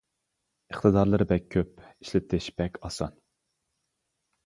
[0.73, 3.25] ئىقتىدارلىرى بەك كۆپ، ئىشلىتىش بەك ئاسان.